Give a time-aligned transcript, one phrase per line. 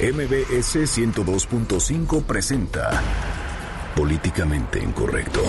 [0.00, 3.02] MBS 102.5 presenta
[3.96, 5.42] Políticamente Incorrecto.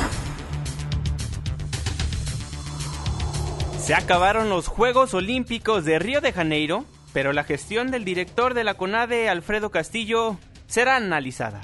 [3.79, 8.63] Se acabaron los Juegos Olímpicos de Río de Janeiro, pero la gestión del director de
[8.63, 11.61] la CONADE, Alfredo Castillo, será analizada.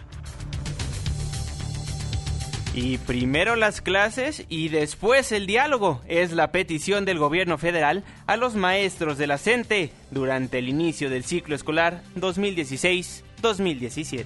[2.75, 8.35] Y primero las clases y después el diálogo es la petición del gobierno federal a
[8.35, 14.25] los maestros de la CENTE durante el inicio del ciclo escolar 2016-2017.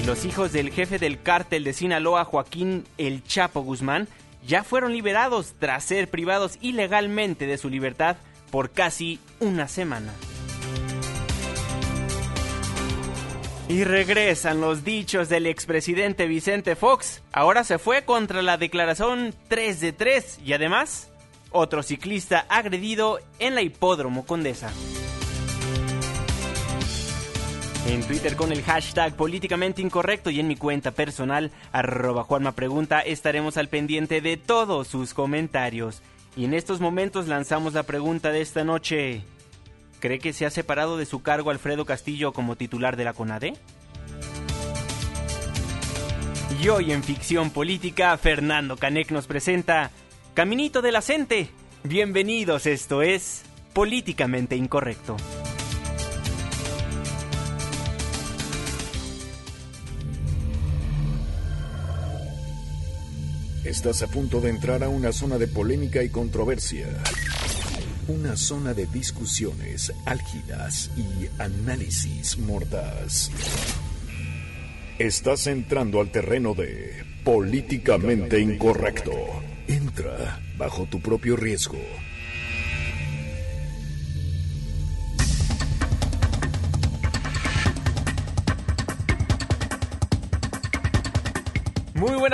[0.00, 4.06] Y los hijos del jefe del cártel de Sinaloa, Joaquín El Chapo Guzmán,
[4.46, 8.14] ya fueron liberados tras ser privados ilegalmente de su libertad
[8.52, 10.12] por casi una semana.
[13.68, 17.22] Y regresan los dichos del expresidente Vicente Fox.
[17.32, 21.10] Ahora se fue contra la declaración 3 de 3 y además
[21.50, 24.70] otro ciclista agredido en la hipódromo Condesa.
[27.88, 33.00] En Twitter con el hashtag políticamente incorrecto y en mi cuenta personal arroba Juanma Pregunta
[33.00, 36.02] estaremos al pendiente de todos sus comentarios.
[36.36, 39.24] Y en estos momentos lanzamos la pregunta de esta noche.
[40.00, 43.54] ¿Cree que se ha separado de su cargo Alfredo Castillo como titular de la CONADE?
[46.62, 49.90] Y hoy en Ficción Política, Fernando Canek nos presenta
[50.34, 51.50] Caminito de la Cente.
[51.82, 55.16] Bienvenidos, esto es Políticamente Incorrecto.
[63.64, 66.86] Estás a punto de entrar a una zona de polémica y controversia.
[68.08, 73.32] Una zona de discusiones álgidas y análisis mordaz.
[75.00, 79.12] Estás entrando al terreno de políticamente incorrecto.
[79.66, 81.80] Entra bajo tu propio riesgo.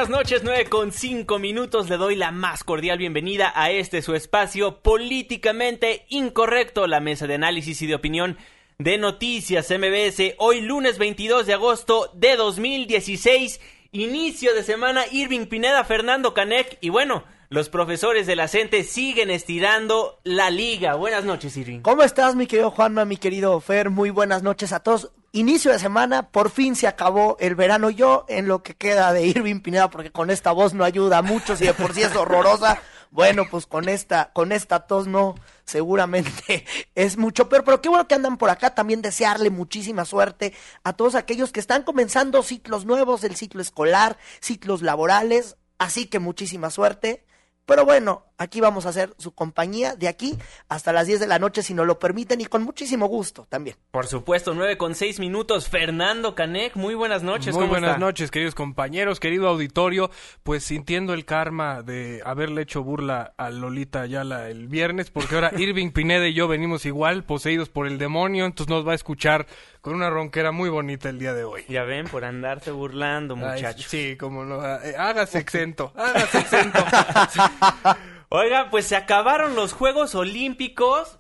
[0.03, 1.89] Buenas noches, 9 con 5 minutos.
[1.89, 7.35] Le doy la más cordial bienvenida a este su espacio políticamente incorrecto, la mesa de
[7.35, 8.37] análisis y de opinión
[8.79, 10.35] de Noticias MBS.
[10.39, 13.61] Hoy lunes 22 de agosto de 2016,
[13.93, 19.31] inicio de semana, Irving Pineda, Fernando Canek y bueno, los profesores de la CENTE siguen
[19.31, 20.97] estirando la liga.
[20.97, 21.79] Buenas noches, Irving.
[21.79, 23.91] ¿Cómo estás, mi querido Juanma, mi querido Fer?
[23.91, 27.91] Muy buenas noches a todos inicio de semana, por fin se acabó el verano.
[27.91, 31.57] Yo, en lo que queda de Irving Pineda, porque con esta voz no ayuda mucho,
[31.57, 35.35] si de por sí es horrorosa, bueno, pues con esta, con esta tos no,
[35.65, 37.65] seguramente es mucho peor.
[37.65, 38.75] Pero qué bueno que andan por acá.
[38.75, 44.17] También desearle muchísima suerte a todos aquellos que están comenzando ciclos nuevos, el ciclo escolar,
[44.41, 45.57] ciclos laborales.
[45.79, 47.27] Así que muchísima suerte.
[47.67, 50.39] Pero bueno, aquí vamos a hacer su compañía de aquí
[50.69, 53.77] hasta las 10 de la noche, si nos lo permiten, y con muchísimo gusto también.
[53.91, 55.69] Por supuesto, 9 con 6 minutos.
[55.69, 57.55] Fernando Canek, muy buenas noches.
[57.55, 60.11] Muy buenas noches, queridos compañeros, querido auditorio.
[60.43, 65.53] Pues sintiendo el karma de haberle hecho burla a Lolita Ayala el viernes, porque ahora
[65.57, 69.47] Irving Pineda y yo venimos igual, poseídos por el demonio, entonces nos va a escuchar
[69.81, 71.65] con una ronquera muy bonita el día de hoy.
[71.69, 73.87] Ya ven, por andarse burlando, muchachos.
[73.89, 74.65] sí, como no.
[74.65, 76.85] Eh, hágase exento, hágase exento.
[78.35, 81.19] Oiga, pues se acabaron los Juegos Olímpicos.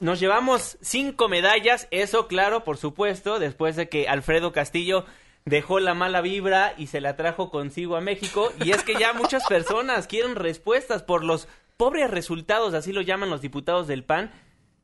[0.00, 5.04] Nos llevamos cinco medallas, eso claro, por supuesto, después de que Alfredo Castillo
[5.44, 8.54] dejó la mala vibra y se la trajo consigo a México.
[8.64, 11.46] Y es que ya muchas personas quieren respuestas por los
[11.76, 14.30] pobres resultados, así lo llaman los diputados del PAN.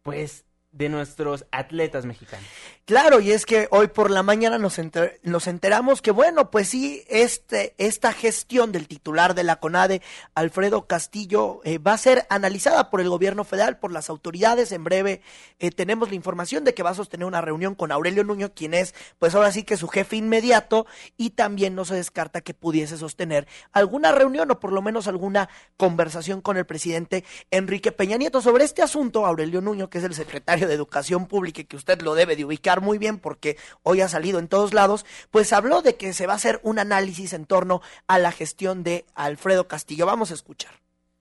[0.03, 2.47] Pues de nuestros atletas mexicanos.
[2.85, 4.81] Claro, y es que hoy por la mañana nos,
[5.23, 10.03] nos enteramos que, bueno, pues sí, este, esta gestión del titular de la CONADE,
[10.35, 14.73] Alfredo Castillo, eh, va a ser analizada por el gobierno federal, por las autoridades.
[14.73, 15.21] En breve
[15.59, 18.75] eh, tenemos la información de que va a sostener una reunión con Aurelio Nuño, quien
[18.75, 22.97] es, pues ahora sí que su jefe inmediato, y también no se descarta que pudiese
[22.97, 28.41] sostener alguna reunión o por lo menos alguna conversación con el presidente Enrique Peña Nieto
[28.41, 29.27] sobre este asunto.
[29.27, 32.81] Aurelio Nuño, que es el secretario de Educación Pública que usted lo debe de ubicar
[32.81, 36.35] muy bien porque hoy ha salido en todos lados, pues habló de que se va
[36.35, 40.07] a hacer un análisis en torno a la gestión de Alfredo Castillo.
[40.07, 40.73] Vamos a escuchar.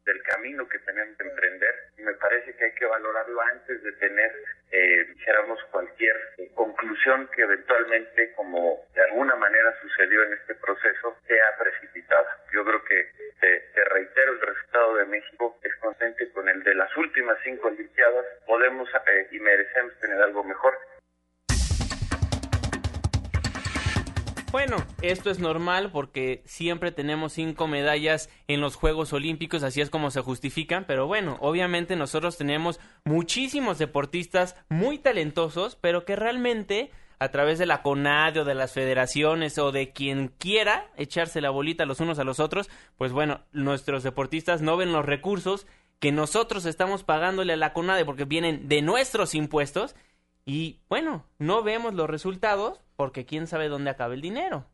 [0.05, 4.31] Del camino que tenemos que emprender me parece que hay que valorarlo antes de tener,
[4.71, 6.15] eh, dijéramos, cualquier
[6.55, 12.37] conclusión que eventualmente, como de alguna manera sucedió en este proceso, sea precipitada.
[12.53, 16.95] Yo creo que, te, reitero, el resultado de México es consciente con el de las
[16.95, 18.25] últimas cinco Olimpiadas.
[18.45, 20.77] Podemos eh, y merecemos tener algo mejor.
[24.51, 29.89] Bueno, esto es normal porque siempre tenemos cinco medallas en los Juegos Olímpicos, así es
[29.89, 36.91] como se justifican, pero bueno, obviamente nosotros tenemos muchísimos deportistas muy talentosos, pero que realmente
[37.17, 41.49] a través de la CONADE o de las federaciones o de quien quiera echarse la
[41.49, 45.65] bolita los unos a los otros, pues bueno, nuestros deportistas no ven los recursos
[45.99, 49.95] que nosotros estamos pagándole a la CONADE porque vienen de nuestros impuestos
[50.45, 54.65] y bueno, no vemos los resultados porque quién sabe dónde acaba el dinero.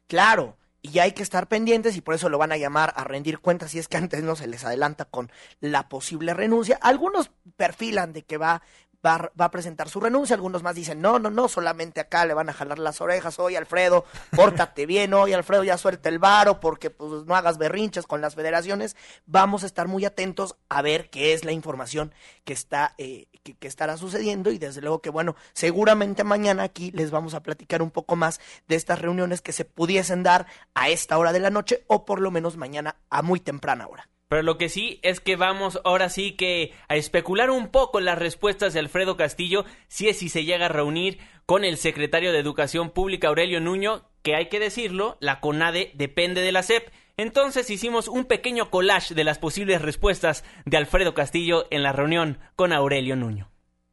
[0.08, 3.40] Claro, y hay que estar pendientes y por eso lo van a llamar a rendir
[3.40, 6.78] cuentas si es que antes no se les adelanta con la posible renuncia.
[6.82, 8.62] Algunos perfilan de que va
[9.06, 10.36] va, a presentar su renuncia.
[10.36, 13.40] Algunos más dicen, no, no, no, solamente acá le van a jalar las orejas.
[13.40, 14.06] Oye, Alfredo,
[14.36, 15.14] pórtate bien.
[15.14, 18.96] Oye, Alfredo, ya suelta el varo porque pues no hagas berrinches con las federaciones.
[19.26, 22.14] Vamos a estar muy atentos a ver qué es la información
[22.44, 27.12] que está eh, que, estará sucediendo y desde luego que bueno, seguramente mañana aquí les
[27.12, 31.18] vamos a platicar un poco más de estas reuniones que se pudiesen dar a esta
[31.18, 34.10] hora de la noche o por lo menos mañana a muy temprana hora.
[34.28, 38.18] Pero lo que sí es que vamos ahora sí que a especular un poco las
[38.18, 42.40] respuestas de Alfredo Castillo, si es si se llega a reunir con el secretario de
[42.40, 46.90] Educación Pública Aurelio Nuño, que hay que decirlo, la CONADE depende de la SEP.
[47.18, 52.40] Entonces hicimos un pequeño collage de las posibles respuestas de Alfredo Castillo en la reunión
[52.56, 53.48] con Aurelio Nuño.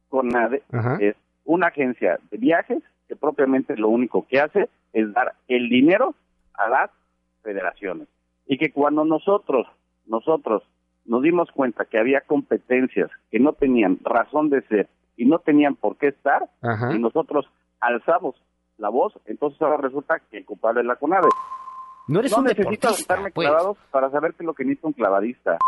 [0.09, 0.63] CONADE
[1.01, 6.15] es una agencia de viajes que propiamente lo único que hace es dar el dinero
[6.55, 6.91] a las
[7.43, 8.09] federaciones.
[8.47, 9.67] Y que cuando nosotros
[10.13, 10.63] nosotros
[11.07, 15.75] nos dimos cuenta que había competencias que no tenían razón de ser y no tenían
[15.75, 16.49] por qué estar,
[16.95, 17.47] y nosotros
[17.81, 18.35] alzamos
[18.79, 21.29] la voz, entonces ahora resulta que el culpable es la CONADE.
[22.09, 23.49] No eres un necesito estarme pues.
[23.49, 25.59] clavados para saber qué es lo que necesita un clavadista.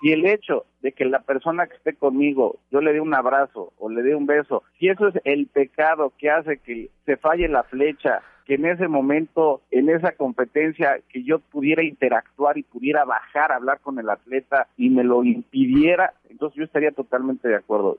[0.00, 3.72] Si el hecho de que la persona que esté conmigo, yo le dé un abrazo
[3.78, 7.48] o le dé un beso, si eso es el pecado que hace que se falle
[7.48, 13.04] la flecha que en ese momento, en esa competencia, que yo pudiera interactuar y pudiera
[13.04, 17.56] bajar a hablar con el atleta y me lo impidiera, entonces yo estaría totalmente de
[17.56, 17.96] acuerdo.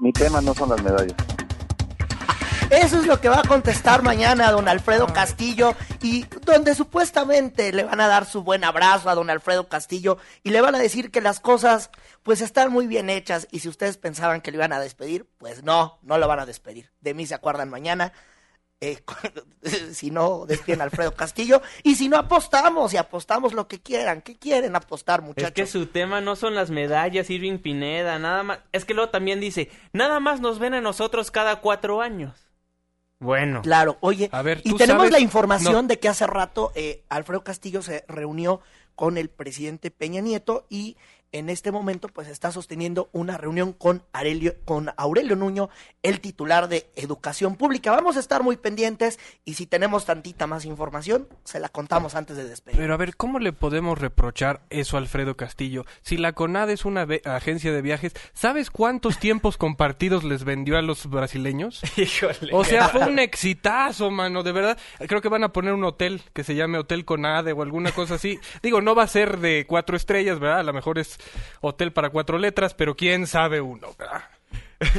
[0.00, 1.16] Mi tema no son las medallas.
[2.70, 7.84] Eso es lo que va a contestar mañana don Alfredo Castillo y donde supuestamente le
[7.84, 11.10] van a dar su buen abrazo a don Alfredo Castillo y le van a decir
[11.10, 11.90] que las cosas
[12.22, 15.62] pues están muy bien hechas y si ustedes pensaban que le iban a despedir, pues
[15.62, 16.90] no, no lo van a despedir.
[17.02, 18.14] De mí se acuerdan mañana
[18.82, 18.98] eh,
[19.92, 24.22] si no despiden a Alfredo Castillo y si no apostamos y apostamos lo que quieran,
[24.22, 25.50] ¿qué quieren apostar muchachos?
[25.50, 29.10] Es que su tema no son las medallas, Irving Pineda, nada más, es que luego
[29.10, 32.34] también dice, nada más nos ven a nosotros cada cuatro años.
[33.20, 33.62] Bueno.
[33.62, 34.28] Claro, oye,
[34.64, 38.62] y tenemos la información de que hace rato eh, Alfredo Castillo se reunió
[38.96, 40.96] con el presidente Peña Nieto y
[41.32, 45.70] en este momento pues está sosteniendo una reunión con Aurelio, con Aurelio Nuño,
[46.02, 47.90] el titular de Educación Pública.
[47.90, 52.36] Vamos a estar muy pendientes y si tenemos tantita más información, se la contamos antes
[52.36, 52.78] de despedir.
[52.78, 55.84] Pero a ver, ¿cómo le podemos reprochar eso a Alfredo Castillo?
[56.02, 60.82] Si la CONAD es una agencia de viajes, ¿sabes cuántos tiempos compartidos les vendió a
[60.82, 61.82] los brasileños?
[61.96, 62.50] Híjole.
[62.52, 64.78] O sea, fue un exitazo, mano, de verdad.
[65.08, 68.14] Creo que van a poner un hotel que se llame Hotel Conade o alguna cosa
[68.16, 68.38] así.
[68.62, 70.60] Digo, no va a ser de cuatro estrellas, ¿verdad?
[70.60, 71.18] A lo mejor es
[71.60, 74.22] hotel para cuatro letras, pero quién sabe uno, ¿verdad?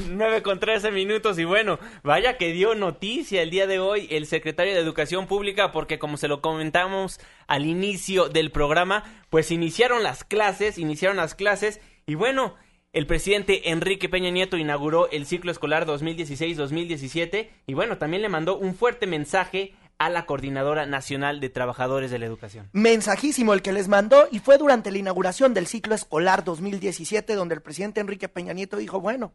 [0.09, 4.27] 9 con 13 minutos y bueno, vaya que dio noticia el día de hoy el
[4.27, 10.01] secretario de Educación Pública porque como se lo comentamos al inicio del programa, pues iniciaron
[10.03, 12.55] las clases, iniciaron las clases y bueno,
[12.93, 18.57] el presidente Enrique Peña Nieto inauguró el ciclo escolar 2016-2017 y bueno, también le mandó
[18.57, 19.73] un fuerte mensaje
[20.05, 22.69] a la Coordinadora Nacional de Trabajadores de la Educación.
[22.73, 27.55] Mensajísimo el que les mandó y fue durante la inauguración del ciclo escolar 2017 donde
[27.55, 29.33] el presidente Enrique Peña Nieto dijo, bueno,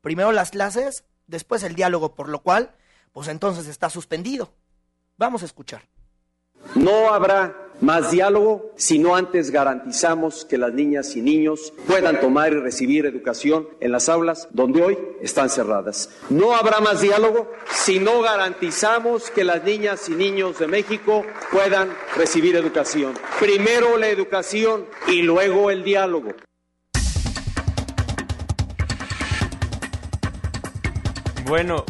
[0.00, 2.74] primero las clases, después el diálogo, por lo cual,
[3.12, 4.54] pues entonces está suspendido.
[5.18, 5.82] Vamos a escuchar.
[6.74, 12.52] No habrá más diálogo si no antes garantizamos que las niñas y niños puedan tomar
[12.52, 16.10] y recibir educación en las aulas donde hoy están cerradas.
[16.30, 21.90] No habrá más diálogo si no garantizamos que las niñas y niños de México puedan
[22.16, 23.14] recibir educación.
[23.40, 26.30] Primero la educación y luego el diálogo.
[31.46, 31.86] Bueno,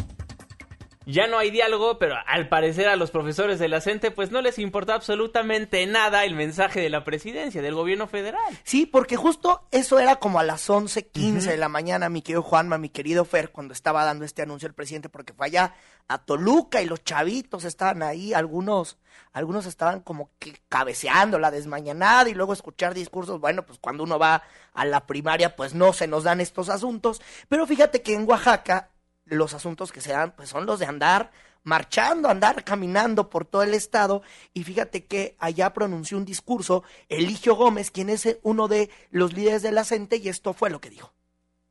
[1.09, 4.41] ya no hay diálogo, pero al parecer a los profesores de la CENTE pues no
[4.41, 8.59] les importa absolutamente nada el mensaje de la presidencia, del gobierno federal.
[8.63, 12.77] Sí, porque justo eso era como a las 11:15 de la mañana, mi querido Juanma,
[12.77, 15.73] mi querido Fer, cuando estaba dando este anuncio el presidente, porque fue allá
[16.07, 18.97] a Toluca y los chavitos estaban ahí, algunos,
[19.33, 24.19] algunos estaban como que cabeceando la desmañanada y luego escuchar discursos, bueno, pues cuando uno
[24.19, 28.29] va a la primaria pues no se nos dan estos asuntos, pero fíjate que en
[28.29, 28.89] Oaxaca
[29.29, 31.31] los asuntos que se dan, pues son los de andar
[31.63, 34.21] marchando, andar caminando por todo el estado.
[34.53, 39.61] Y fíjate que allá pronunció un discurso Eligio Gómez, quien es uno de los líderes
[39.61, 41.11] de la CENTE, y esto fue lo que dijo.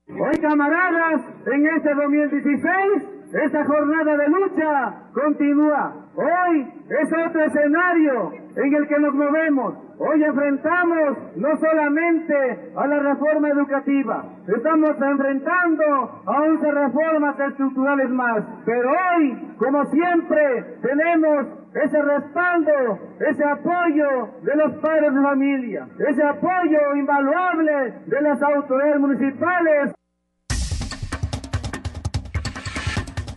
[0.08, 6.10] Hoy, camaradas, en este 2016 esa jornada de lucha continúa.
[6.16, 9.74] Hoy es otro escenario en el que nos movemos.
[10.00, 18.44] Hoy enfrentamos no solamente a la reforma educativa, estamos enfrentando a 11 reformas estructurales más.
[18.64, 26.22] Pero hoy, como siempre, tenemos ese respaldo, ese apoyo de los padres de familia, ese
[26.22, 29.94] apoyo invaluable de las autoridades municipales.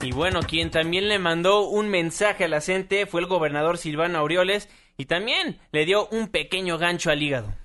[0.04, 4.20] Y bueno, quien también le mandó un mensaje a la gente fue el gobernador Silvano
[4.20, 7.56] Aureoles y también le dio un pequeño gancho al hígado.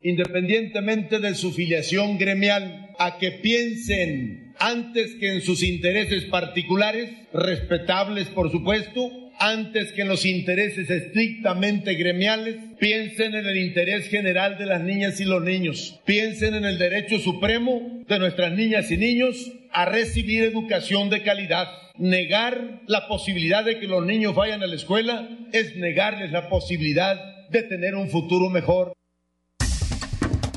[0.00, 8.28] Independientemente de su filiación gremial, a que piensen antes que en sus intereses particulares, respetables
[8.28, 9.10] por supuesto,
[9.44, 15.20] antes que en los intereses estrictamente gremiales, piensen en el interés general de las niñas
[15.20, 20.44] y los niños, piensen en el derecho supremo de nuestras niñas y niños a recibir
[20.44, 21.68] educación de calidad.
[21.96, 27.20] Negar la posibilidad de que los niños vayan a la escuela es negarles la posibilidad
[27.50, 28.94] de tener un futuro mejor.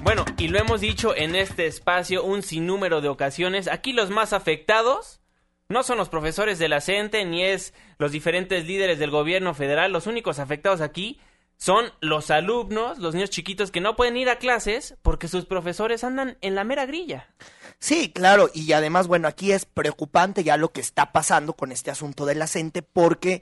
[0.03, 4.32] Bueno, y lo hemos dicho en este espacio un sinnúmero de ocasiones, aquí los más
[4.32, 5.20] afectados
[5.69, 9.91] no son los profesores de la CENTE ni es los diferentes líderes del gobierno federal,
[9.91, 11.19] los únicos afectados aquí
[11.57, 16.03] son los alumnos, los niños chiquitos que no pueden ir a clases porque sus profesores
[16.03, 17.33] andan en la mera grilla.
[17.79, 21.91] Sí, claro, y además, bueno, aquí es preocupante ya lo que está pasando con este
[21.91, 23.41] asunto de la CENTE porque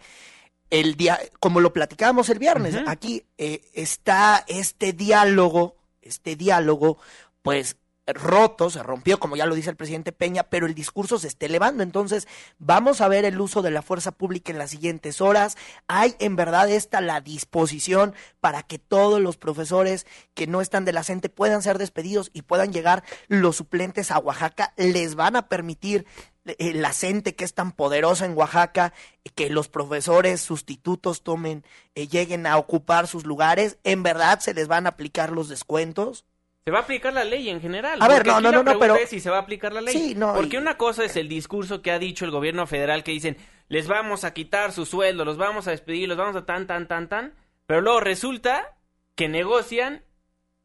[0.69, 6.97] el día, como lo platicábamos el viernes, aquí eh, está este diálogo, este diálogo,
[7.41, 7.77] pues
[8.07, 11.45] roto, se rompió, como ya lo dice el presidente Peña, pero el discurso se está
[11.45, 11.83] elevando.
[11.83, 12.27] Entonces,
[12.59, 15.57] vamos a ver el uso de la fuerza pública en las siguientes horas.
[15.87, 20.93] Hay en verdad esta la disposición para que todos los profesores que no están de
[20.93, 24.73] la CENTE puedan ser despedidos y puedan llegar los suplentes a Oaxaca.
[24.77, 26.05] Les van a permitir
[26.45, 28.93] eh, la CENTE que es tan poderosa en Oaxaca,
[29.33, 31.63] que los profesores sustitutos tomen,
[31.95, 33.79] eh, lleguen a ocupar sus lugares.
[33.83, 36.25] En verdad se les van a aplicar los descuentos.
[36.65, 38.01] Se va a aplicar la ley en general.
[38.01, 39.93] A ver, no, no, no, pero si se va a aplicar la ley.
[39.93, 43.11] Sí, no, Porque una cosa es el discurso que ha dicho el gobierno federal que
[43.11, 46.65] dicen, les vamos a quitar su sueldo, los vamos a despedir, los vamos a tan
[46.65, 47.35] tan tan tan,
[47.67, 48.75] pero luego resulta
[49.13, 50.03] que negocian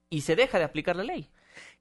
[0.08, 1.28] y se deja de aplicar la ley.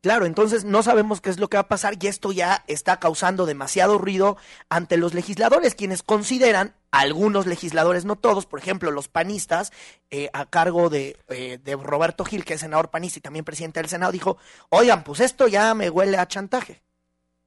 [0.01, 2.99] Claro, entonces no sabemos qué es lo que va a pasar y esto ya está
[2.99, 4.35] causando demasiado ruido
[4.67, 9.71] ante los legisladores, quienes consideran algunos legisladores, no todos, por ejemplo, los panistas,
[10.09, 13.79] eh, a cargo de, eh, de Roberto Gil, que es senador panista y también presidente
[13.79, 14.37] del Senado, dijo,
[14.69, 16.81] oigan, pues esto ya me huele a chantaje.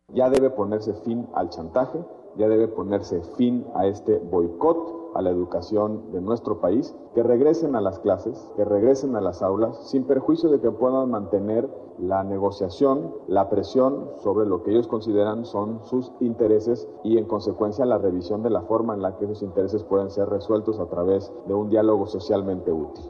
[0.08, 1.98] Ya debe ponerse fin al chantaje,
[2.36, 7.76] ya debe ponerse fin a este boicot a la educación de nuestro país, que regresen
[7.76, 12.24] a las clases, que regresen a las aulas, sin perjuicio de que puedan mantener la
[12.24, 17.98] negociación, la presión sobre lo que ellos consideran son sus intereses y en consecuencia la
[17.98, 21.54] revisión de la forma en la que esos intereses pueden ser resueltos a través de
[21.54, 23.04] un diálogo socialmente útil.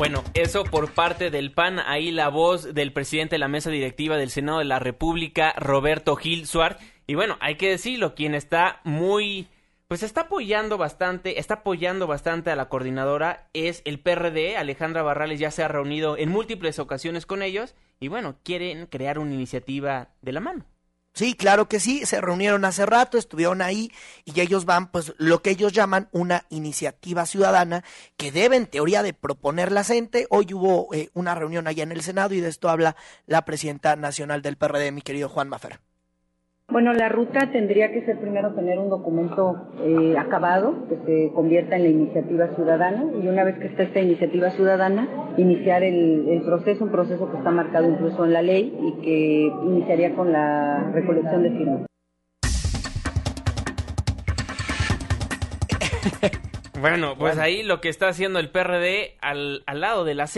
[0.00, 4.16] Bueno, eso por parte del PAN, ahí la voz del presidente de la mesa directiva
[4.16, 6.78] del Senado de la República, Roberto Gil Suárez.
[7.10, 9.48] Y bueno, hay que decirlo, quien está muy
[9.88, 15.40] pues está apoyando bastante, está apoyando bastante a la coordinadora, es el PRD, Alejandra Barrales
[15.40, 20.10] ya se ha reunido en múltiples ocasiones con ellos y bueno, quieren crear una iniciativa
[20.22, 20.66] de la mano.
[21.12, 23.90] Sí, claro que sí, se reunieron hace rato, estuvieron ahí
[24.24, 27.82] y ellos van, pues lo que ellos llaman una iniciativa ciudadana
[28.16, 30.28] que debe en teoría de proponer la gente.
[30.30, 32.94] Hoy hubo eh, una reunión allá en el Senado y de esto habla
[33.26, 35.80] la presidenta nacional del PRD, mi querido Juan Mafer.
[36.70, 41.74] Bueno, la ruta tendría que ser primero tener un documento eh, acabado que se convierta
[41.74, 46.84] en la iniciativa ciudadana y una vez que esté esta iniciativa ciudadana, iniciar el, proceso,
[46.84, 51.42] un proceso que está marcado incluso en la ley y que iniciaría con la recolección
[51.42, 51.86] de firmas.
[56.80, 60.28] bueno, pues ahí lo que está haciendo el PRD al, al lado de la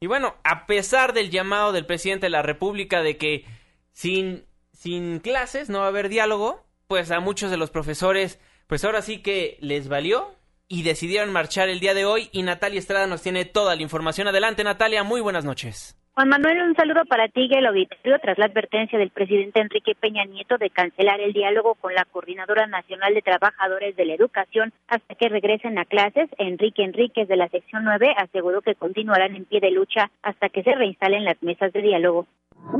[0.00, 3.46] y bueno, a pesar del llamado del presidente de la República de que
[3.92, 4.44] sin
[4.86, 8.38] sin clases, no va a haber diálogo, pues a muchos de los profesores,
[8.68, 10.28] pues ahora sí que les valió
[10.68, 14.28] y decidieron marchar el día de hoy y Natalia Estrada nos tiene toda la información.
[14.28, 16.00] Adelante Natalia, muy buenas noches.
[16.14, 19.96] Juan Manuel, un saludo para ti y el auditorio tras la advertencia del presidente Enrique
[19.96, 24.72] Peña Nieto de cancelar el diálogo con la Coordinadora Nacional de Trabajadores de la Educación
[24.86, 26.30] hasta que regresen a clases.
[26.38, 30.62] Enrique Enríquez de la sección 9 aseguró que continuarán en pie de lucha hasta que
[30.62, 32.28] se reinstalen las mesas de diálogo.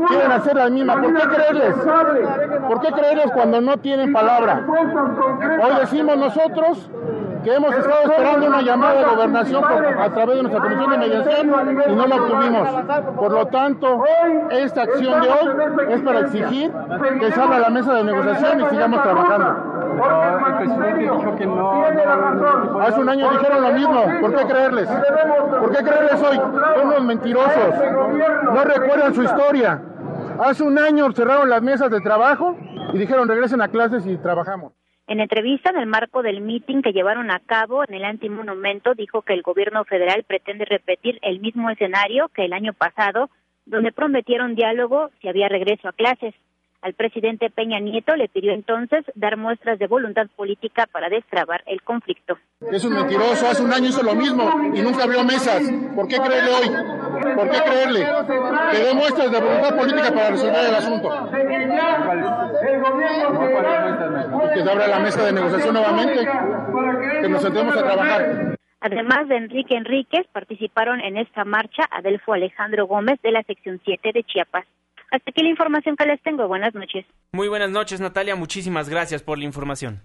[0.09, 1.01] Quieren hacer la misma.
[1.01, 1.75] ¿Por qué creerles?
[2.69, 4.67] ¿Por qué creerles cuando no tienen palabra?
[4.69, 6.91] Hoy decimos nosotros
[7.45, 11.53] que hemos estado esperando una llamada de gobernación a través de nuestra comisión de mediación
[11.89, 12.69] y no la obtuvimos.
[13.17, 14.05] Por lo tanto,
[14.51, 16.73] esta acción de hoy es para exigir
[17.21, 19.86] que se abra la mesa de negociación y sigamos trabajando.
[22.81, 24.05] Hace un año dijeron lo mismo.
[24.21, 24.89] ¿Por qué creerles?
[24.89, 26.37] ¿Por qué creerles hoy?
[26.37, 27.75] Son unos mentirosos.
[28.45, 29.83] No recuerdan su historia.
[30.41, 32.57] Hace un año cerraron las mesas de trabajo
[32.93, 34.73] y dijeron regresen a clases y trabajamos.
[35.09, 39.23] En entrevista en el marco del mitin que llevaron a cabo en el antimonumento, dijo
[39.23, 43.31] que el gobierno federal pretende repetir el mismo escenario que el año pasado,
[43.67, 46.35] donde prometieron diálogo si había regreso a clases.
[46.83, 51.83] Al presidente Peña Nieto le pidió entonces dar muestras de voluntad política para destrabar el
[51.83, 52.39] conflicto.
[52.71, 55.63] Es un mentiroso, hace un año hizo lo mismo y nunca abrió mesas.
[55.95, 56.69] ¿Por qué creerle hoy?
[57.35, 58.07] ¿Por qué creerle?
[58.73, 61.09] Que dé muestras de voluntad política para resolver el asunto.
[64.45, 66.29] Y que se abra la mesa de negociación nuevamente,
[67.23, 68.57] que nos sentemos a trabajar.
[68.81, 74.13] Además de Enrique Enríquez, participaron en esta marcha Adelfo Alejandro Gómez de la sección 7
[74.13, 74.65] de Chiapas.
[75.11, 76.49] Hasta aquí la información que les tengo.
[76.49, 77.07] Buenas noches.
[77.33, 78.37] Muy buenas noches, Natalia.
[78.37, 80.03] Muchísimas gracias por la información.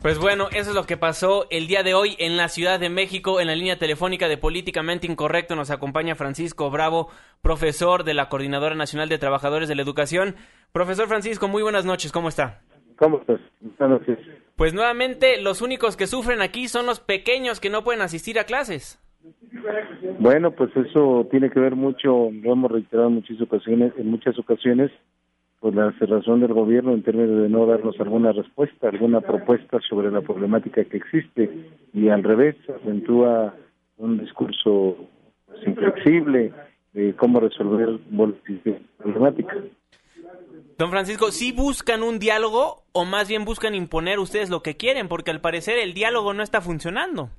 [0.00, 2.88] Pues bueno, eso es lo que pasó el día de hoy en la Ciudad de
[2.88, 3.40] México.
[3.40, 7.08] En la línea telefónica de Políticamente Incorrecto nos acompaña Francisco Bravo,
[7.42, 10.36] profesor de la Coordinadora Nacional de Trabajadores de la Educación.
[10.72, 12.60] Profesor Francisco, muy buenas noches, ¿cómo está?
[12.96, 13.40] ¿Cómo estás?
[13.60, 14.18] Buenas noches.
[14.54, 18.44] Pues nuevamente, los únicos que sufren aquí son los pequeños que no pueden asistir a
[18.44, 19.00] clases.
[20.18, 24.38] Bueno, pues eso tiene que ver mucho, lo hemos reiterado en muchas ocasiones, en muchas
[24.38, 24.90] ocasiones,
[25.60, 30.10] por la cerrazón del gobierno en términos de no darnos alguna respuesta, alguna propuesta sobre
[30.10, 31.50] la problemática que existe
[31.92, 33.54] y al revés acentúa
[33.96, 34.96] un discurso
[35.46, 36.52] pues, inflexible
[36.92, 38.32] de cómo resolver la
[38.98, 39.56] problemática.
[40.78, 45.08] Don Francisco, ¿sí buscan un diálogo o más bien buscan imponer ustedes lo que quieren?
[45.08, 47.30] Porque al parecer el diálogo no está funcionando.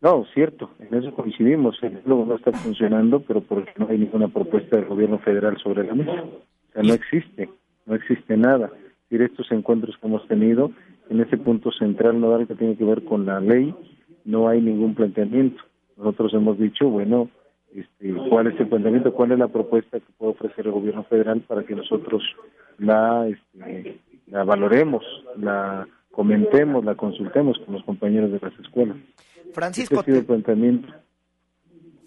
[0.00, 1.78] No, cierto, en eso coincidimos.
[1.82, 5.84] El diálogo no está funcionando, pero porque no hay ninguna propuesta del gobierno federal sobre
[5.84, 6.22] la mesa.
[6.22, 7.48] O sea, no existe,
[7.86, 8.70] no existe nada.
[8.74, 10.70] Es decir, estos encuentros que hemos tenido,
[11.08, 13.74] en ese punto central no nada que tiene que ver con la ley,
[14.24, 15.62] no hay ningún planteamiento.
[15.96, 17.28] Nosotros hemos dicho, bueno,
[17.74, 21.40] este, cuál es el planteamiento, cuál es la propuesta que puede ofrecer el gobierno federal
[21.40, 22.22] para que nosotros
[22.78, 25.04] la, este, la valoremos,
[25.36, 28.96] la comentemos, la consultemos con los compañeros de las escuelas.
[29.52, 30.24] Francisco, este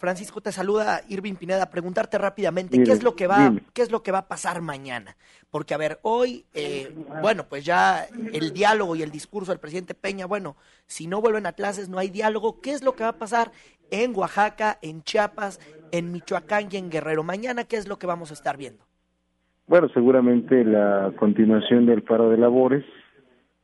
[0.03, 1.69] Francisco, te saluda Irving Pineda.
[1.69, 3.63] Preguntarte rápidamente, Dime, ¿qué es lo que va, dime.
[3.73, 5.15] qué es lo que va a pasar mañana?
[5.49, 9.93] Porque, a ver, hoy, eh, bueno, pues ya el diálogo y el discurso del presidente
[9.93, 12.59] Peña, bueno, si no vuelven a clases no hay diálogo.
[12.59, 13.51] ¿Qué es lo que va a pasar
[13.91, 15.61] en Oaxaca, en Chiapas,
[15.93, 17.23] en Michoacán y en Guerrero?
[17.23, 18.83] Mañana, ¿qué es lo que vamos a estar viendo?
[19.67, 22.83] Bueno, seguramente la continuación del paro de labores,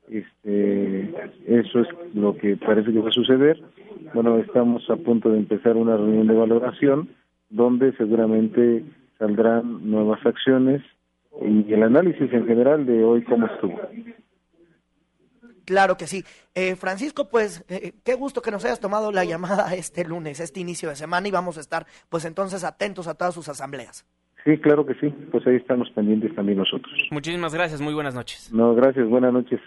[0.10, 1.14] este,
[1.46, 3.62] eso es lo que parece que va a suceder.
[4.14, 7.10] Bueno, estamos a punto de empezar una reunión de valoración
[7.50, 8.84] donde seguramente
[9.18, 10.82] saldrán nuevas acciones
[11.42, 13.80] y el análisis en general de hoy cómo estuvo.
[15.66, 16.24] Claro que sí.
[16.56, 20.60] Eh, Francisco, pues eh, qué gusto que nos hayas tomado la llamada este lunes, este
[20.60, 24.06] inicio de semana y vamos a estar pues entonces atentos a todas sus asambleas.
[24.44, 26.94] Sí, claro que sí, pues ahí estamos pendientes también nosotros.
[27.12, 28.52] Muchísimas gracias, muy buenas noches.
[28.52, 29.60] No, gracias, buenas noches.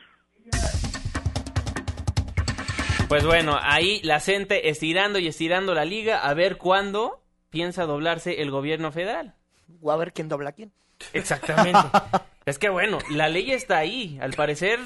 [3.08, 8.40] Pues bueno, ahí la gente estirando y estirando la liga a ver cuándo piensa doblarse
[8.40, 9.34] el gobierno federal.
[9.82, 10.72] O a ver quién dobla a quién.
[11.12, 11.78] Exactamente.
[12.46, 14.18] es que bueno, la ley está ahí.
[14.20, 14.80] Al parecer,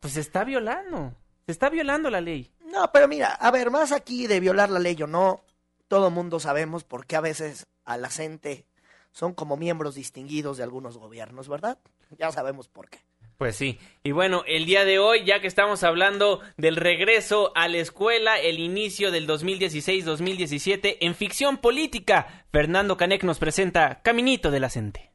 [0.00, 1.12] pues se está violando.
[1.44, 2.50] Se está violando la ley.
[2.64, 5.44] No, pero mira, a ver, más aquí de violar la ley o no,
[5.86, 8.64] todo mundo sabemos por qué a veces a la gente
[9.12, 11.78] son como miembros distinguidos de algunos gobiernos, ¿verdad?
[12.18, 13.00] Ya sabemos por qué.
[13.38, 13.78] Pues sí.
[14.02, 18.38] Y bueno, el día de hoy, ya que estamos hablando del regreso a la escuela,
[18.38, 25.12] el inicio del 2016-2017 en ficción política, Fernando Canek nos presenta Caminito de la Cente.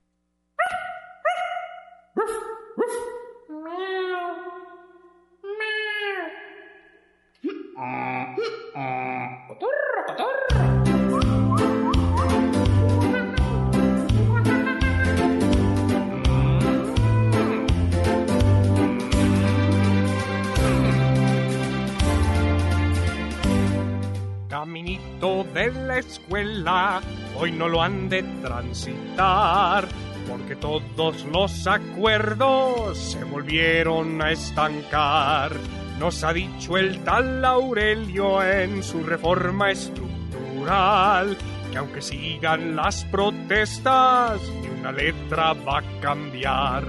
[24.52, 27.00] Caminito de la escuela,
[27.40, 29.88] hoy no lo han de transitar,
[30.28, 35.54] porque todos los acuerdos se volvieron a estancar.
[36.00, 41.38] Nos ha dicho el tal Aurelio en su reforma estructural,
[41.72, 46.84] que aunque sigan las protestas, ni una letra va a cambiar.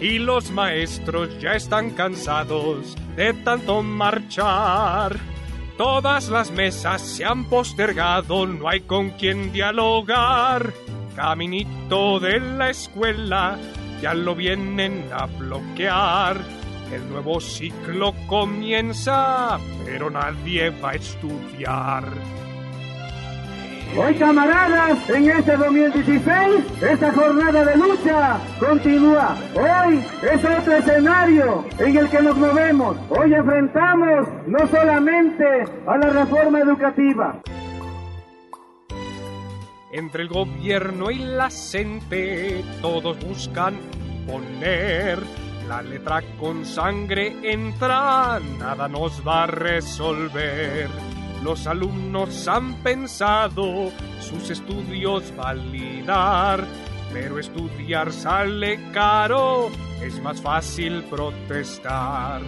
[0.00, 5.33] Y los maestros ya están cansados de tanto marchar.
[5.76, 10.72] Todas las mesas se han postergado, no hay con quien dialogar.
[11.16, 13.58] Caminito de la escuela
[14.00, 16.40] ya lo vienen a bloquear.
[16.92, 22.04] El nuevo ciclo comienza, pero nadie va a estudiar.
[23.96, 29.36] Hoy, camaradas, en este 2016, esta jornada de lucha continúa.
[29.54, 32.96] Hoy es otro escenario en el que nos movemos.
[33.08, 35.44] Hoy enfrentamos no solamente
[35.86, 37.40] a la reforma educativa,
[39.92, 43.76] Entre el gobierno y la gente, todos buscan
[44.26, 45.20] poner
[45.68, 51.13] la letra con sangre entra, nada nos va a resolver.
[51.44, 56.64] Los alumnos han pensado sus estudios validar,
[57.12, 59.68] pero estudiar sale caro,
[60.02, 62.40] es más fácil protestar.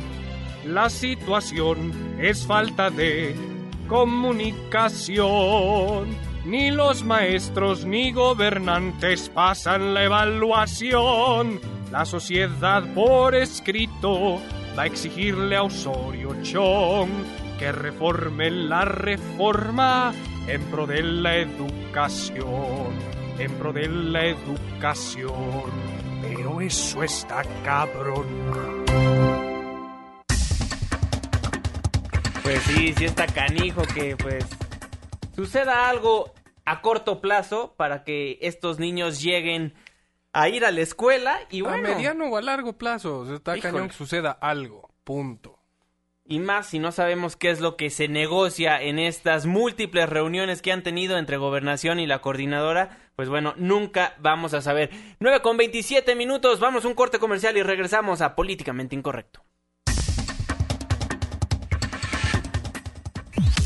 [0.64, 3.36] La situación es falta de
[3.86, 6.16] comunicación.
[6.46, 11.60] Ni los maestros ni gobernantes pasan la evaluación.
[11.92, 14.40] La sociedad por escrito
[14.76, 20.12] va a exigirle a Osorio Chong que reforme la reforma
[20.46, 22.92] en pro de la educación,
[23.38, 25.70] en pro de la educación.
[26.22, 28.26] Pero eso está cabrón.
[32.42, 34.44] Pues sí, sí está canijo que pues
[35.34, 36.32] suceda algo
[36.64, 39.74] a corto plazo para que estos niños lleguen
[40.32, 41.78] a ir a la escuela y bueno.
[41.78, 43.34] A mediano o a largo plazo.
[43.34, 43.72] Está Híjole.
[43.72, 44.90] cañón que suceda algo.
[45.02, 45.55] Punto.
[46.28, 50.60] Y más si no sabemos qué es lo que se negocia en estas múltiples reuniones
[50.60, 54.90] que han tenido entre gobernación y la coordinadora, pues bueno, nunca vamos a saber.
[55.20, 59.44] 9 con 27 minutos, vamos a un corte comercial y regresamos a Políticamente Incorrecto.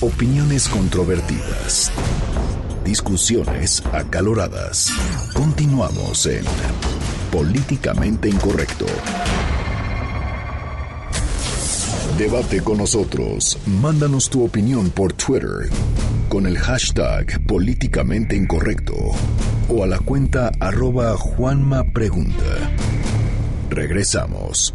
[0.03, 1.91] Opiniones controvertidas.
[2.85, 4.91] Discusiones acaloradas.
[5.35, 6.45] Continuamos en
[7.31, 8.87] Políticamente Incorrecto.
[12.21, 13.59] Debate con nosotros.
[13.81, 15.71] Mándanos tu opinión por Twitter
[16.29, 18.95] con el hashtag Políticamente Incorrecto
[19.71, 21.83] o a la cuenta arroba Juanma.
[23.71, 24.75] Regresamos.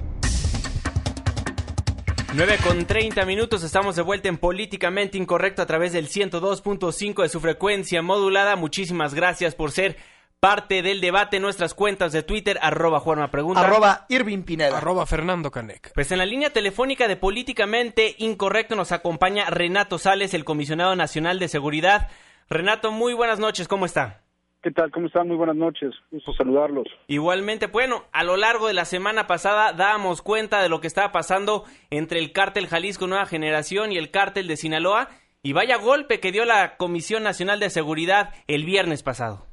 [2.33, 7.29] 9 con 30 minutos, estamos de vuelta en Políticamente Incorrecto a través del 102.5 de
[7.29, 8.55] su frecuencia modulada.
[8.55, 9.97] Muchísimas gracias por ser
[10.39, 13.61] parte del debate en nuestras cuentas de Twitter, arroba Juanma Pregunta.
[13.61, 14.77] Arroba Irving Pineda.
[14.77, 15.91] Arroba Fernando Canec.
[15.93, 21.39] Pues en la línea telefónica de Políticamente Incorrecto nos acompaña Renato Sales, el comisionado nacional
[21.39, 22.09] de seguridad.
[22.49, 24.21] Renato, muy buenas noches, ¿cómo está?
[24.65, 24.89] ¿Qué tal?
[24.89, 25.27] ¿Cómo están?
[25.27, 25.93] Muy buenas noches.
[26.09, 26.87] Gusto saludarlos.
[27.05, 31.11] Igualmente, bueno, a lo largo de la semana pasada dábamos cuenta de lo que estaba
[31.11, 35.09] pasando entre el cártel Jalisco Nueva Generación y el cártel de Sinaloa.
[35.43, 39.45] Y vaya golpe que dio la Comisión Nacional de Seguridad el viernes pasado.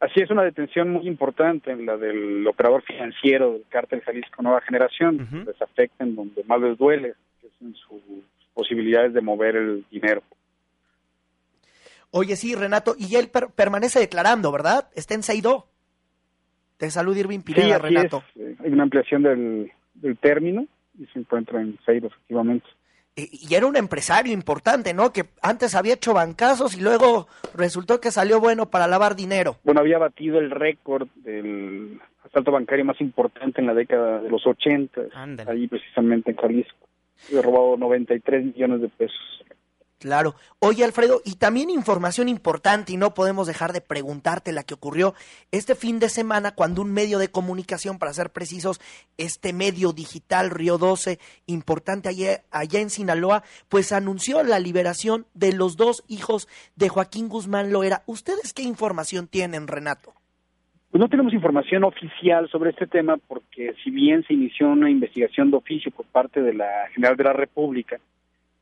[0.00, 4.62] Así es una detención muy importante en la del operador financiero del cártel Jalisco Nueva
[4.62, 5.44] Generación.
[5.46, 8.00] Les afecta en donde más les duele, que es en sus
[8.54, 10.22] posibilidades de mover el dinero.
[12.12, 14.88] Oye, sí, Renato, y él permanece declarando, ¿verdad?
[14.94, 15.66] Está en Seidó.
[16.78, 18.24] Te salud, Irving Pineda, sí, Renato.
[18.34, 18.58] Es.
[18.60, 20.66] Hay una ampliación del, del término
[20.98, 22.66] y se encuentra en Seidó, efectivamente.
[23.30, 25.12] Y, y era un empresario importante, ¿no?
[25.12, 29.56] Que antes había hecho bancazos y luego resultó que salió bueno para lavar dinero.
[29.64, 34.46] Bueno, había batido el récord del asalto bancario más importante en la década de los
[34.46, 35.50] 80, Ándale.
[35.50, 36.76] ahí precisamente en Jalisco.
[37.28, 39.44] Había robado 93 millones de pesos.
[40.00, 40.34] Claro.
[40.60, 45.12] Oye, Alfredo, y también información importante, y no podemos dejar de preguntarte la que ocurrió
[45.52, 48.80] este fin de semana cuando un medio de comunicación, para ser precisos,
[49.18, 55.52] este medio digital Río 12, importante allá, allá en Sinaloa, pues anunció la liberación de
[55.52, 58.02] los dos hijos de Joaquín Guzmán Loera.
[58.06, 60.14] ¿Ustedes qué información tienen, Renato?
[60.90, 65.50] Pues no tenemos información oficial sobre este tema porque si bien se inició una investigación
[65.50, 67.98] de oficio por parte de la General de la República,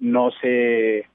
[0.01, 1.07] no se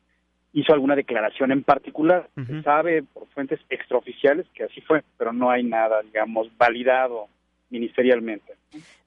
[0.53, 2.29] hizo alguna declaración en particular.
[2.37, 2.47] Uh -huh.
[2.47, 7.27] Se sabe por fuentes extraoficiales que así fue, pero no hay nada, digamos, validado
[7.69, 8.53] ministerialmente.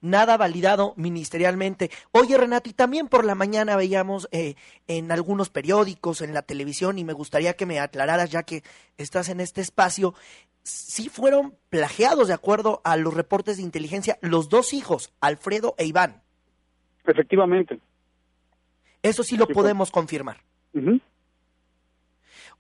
[0.01, 1.91] Nada validado ministerialmente.
[2.13, 4.55] Oye, Renato, y también por la mañana veíamos eh,
[4.89, 8.63] en algunos periódicos, en la televisión, y me gustaría que me aclararas, ya que
[8.99, 10.15] estás en este espacio,
[10.63, 15.87] sí fueron plagiados, de acuerdo a los reportes de inteligencia, los dos hijos, Alfredo e
[15.87, 16.23] Iván.
[17.07, 17.79] Efectivamente.
[19.03, 20.01] Eso sí lo sí, podemos fue.
[20.01, 20.39] confirmar.
[20.75, 21.01] Uh -huh.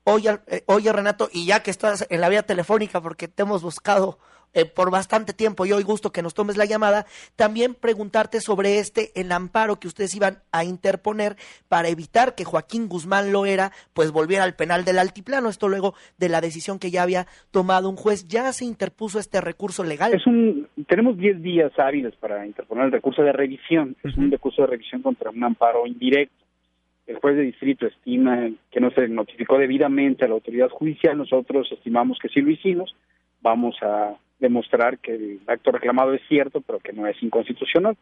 [0.08, 3.64] Oye, eh, oye, Renato, y ya que estás en la vía telefónica, porque te hemos
[3.64, 4.18] buscado
[4.54, 8.78] eh, por bastante tiempo y hoy gusto que nos tomes la llamada, también preguntarte sobre
[8.78, 11.34] este, el amparo que ustedes iban a interponer
[11.68, 15.48] para evitar que Joaquín Guzmán Loera pues volviera al penal del altiplano.
[15.48, 18.28] Esto luego de la decisión que ya había tomado un juez.
[18.28, 20.14] ¿Ya se interpuso este recurso legal?
[20.14, 23.96] Es un, tenemos 10 días hábiles para interponer el recurso de revisión.
[24.04, 24.24] Es uh -huh.
[24.26, 26.45] un recurso de revisión contra un amparo indirecto
[27.06, 31.68] el juez de distrito estima que no se notificó debidamente a la autoridad judicial, nosotros
[31.70, 32.94] estimamos que sí lo hicimos,
[33.40, 37.96] vamos a demostrar que el acto reclamado es cierto, pero que no es inconstitucional.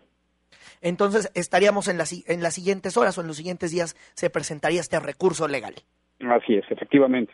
[0.81, 4.81] Entonces, estaríamos en, la, en las siguientes horas o en los siguientes días se presentaría
[4.81, 5.75] este recurso legal.
[6.21, 7.33] Así es, efectivamente.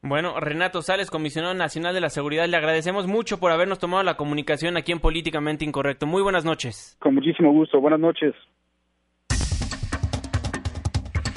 [0.00, 4.16] Bueno, Renato Sales, comisionado nacional de la seguridad, le agradecemos mucho por habernos tomado la
[4.16, 6.06] comunicación aquí en Políticamente Incorrecto.
[6.06, 6.96] Muy buenas noches.
[7.00, 8.34] Con muchísimo gusto, buenas noches.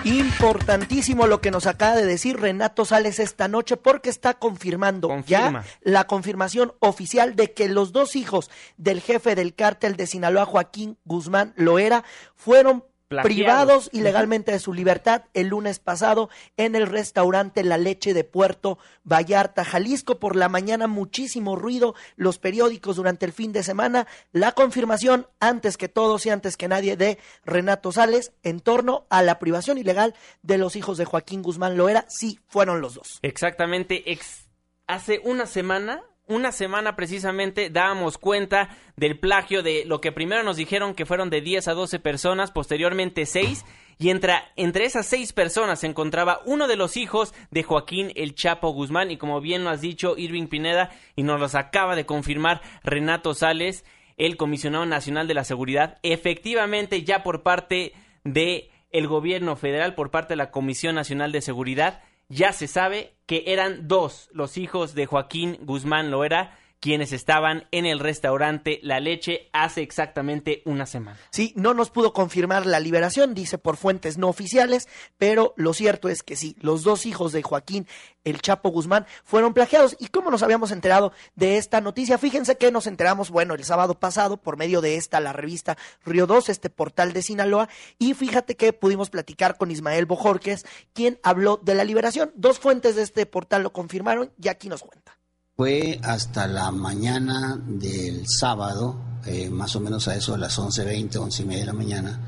[0.04, 5.64] Importantísimo lo que nos acaba de decir Renato Sales esta noche porque está confirmando Confirma.
[5.64, 10.46] ya la confirmación oficial de que los dos hijos del jefe del cártel de Sinaloa,
[10.46, 12.04] Joaquín Guzmán Loera,
[12.36, 13.36] fueron Plagiados.
[13.36, 18.80] privados ilegalmente de su libertad el lunes pasado en el restaurante La Leche de Puerto
[19.04, 20.18] Vallarta, Jalisco.
[20.18, 25.76] Por la mañana muchísimo ruido, los periódicos durante el fin de semana, la confirmación antes
[25.76, 30.16] que todos y antes que nadie de Renato Sales en torno a la privación ilegal
[30.42, 32.06] de los hijos de Joaquín Guzmán Loera.
[32.08, 33.20] Sí, fueron los dos.
[33.24, 34.48] Exactamente, ex
[34.88, 40.58] hace una semana una semana precisamente dábamos cuenta del plagio de lo que primero nos
[40.58, 43.66] dijeron que fueron de 10 a 12 personas, posteriormente 6,
[44.00, 48.34] y entre, entre esas 6 personas se encontraba uno de los hijos de Joaquín El
[48.34, 52.06] Chapo Guzmán, y como bien lo has dicho Irving Pineda, y nos los acaba de
[52.06, 53.86] confirmar Renato Sales,
[54.18, 60.12] el comisionado nacional de la seguridad, efectivamente ya por parte de el gobierno federal, por
[60.12, 64.96] parte de la Comisión Nacional de Seguridad, ya se sabe que eran dos los hijos
[64.96, 71.20] de Joaquín Guzmán Loera quienes estaban en el restaurante La Leche hace exactamente una semana.
[71.30, 76.10] Sí, no nos pudo confirmar la liberación, dice por fuentes no oficiales, pero lo cierto
[76.10, 77.88] es que sí, los dos hijos de Joaquín
[78.24, 79.96] el Chapo Guzmán fueron plagiados.
[80.00, 82.18] ¿Y cómo nos habíamos enterado de esta noticia?
[82.18, 86.26] Fíjense que nos enteramos, bueno, el sábado pasado por medio de esta, la revista Río
[86.28, 91.60] 2, este portal de Sinaloa, y fíjate que pudimos platicar con Ismael Bojorques, quien habló
[91.62, 92.32] de la liberación.
[92.36, 95.21] Dos fuentes de este portal lo confirmaron y aquí nos cuenta.
[95.62, 101.18] Fue hasta la mañana del sábado, eh, más o menos a eso de las 11.20,
[101.18, 102.20] 11 y media de la mañana,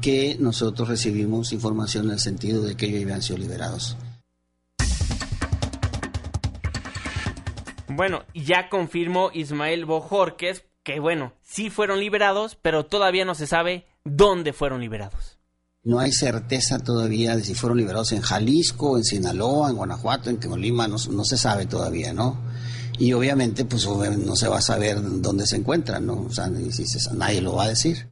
[0.00, 3.96] que nosotros recibimos información en el sentido de que ellos habían sido liberados.
[7.86, 13.86] Bueno, ya confirmó Ismael Bojorques que, bueno, sí fueron liberados, pero todavía no se sabe
[14.02, 15.38] dónde fueron liberados.
[15.84, 20.38] No hay certeza todavía de si fueron liberados en Jalisco, en Sinaloa, en Guanajuato, en
[20.38, 22.47] Colima, no, no se sabe todavía, ¿no?
[22.98, 26.22] Y obviamente, pues no se va a saber dónde se encuentran, ¿no?
[26.22, 26.50] O sea,
[27.14, 28.10] nadie lo va a decir.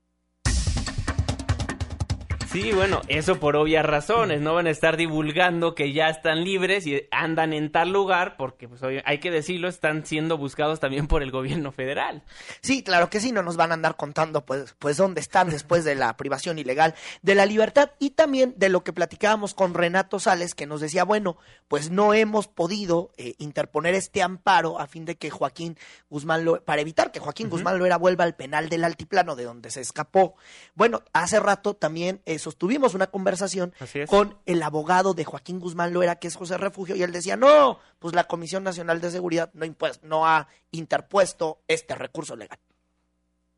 [2.57, 6.87] Sí, bueno, eso por obvias razones, no van a estar divulgando que ya están libres
[6.87, 11.23] y andan en tal lugar porque pues hay que decirlo, están siendo buscados también por
[11.23, 12.23] el gobierno federal.
[12.62, 15.85] Sí, claro que sí, no nos van a andar contando pues pues dónde están después
[15.85, 20.19] de la privación ilegal de la libertad y también de lo que platicábamos con Renato
[20.19, 21.37] Sales que nos decía, bueno,
[21.69, 25.77] pues no hemos podido eh, interponer este amparo a fin de que Joaquín
[26.09, 29.71] Guzmán lo, para evitar que Joaquín Guzmán Loera vuelva al penal del altiplano de donde
[29.71, 30.37] se escapó.
[30.75, 33.73] Bueno, hace rato también eso sostuvimos una conversación
[34.09, 37.81] con el abogado de Joaquín Guzmán Loera, que es José Refugio, y él decía, no,
[37.99, 39.67] pues la Comisión Nacional de Seguridad no,
[40.05, 42.61] no ha interpuesto este recurso legal.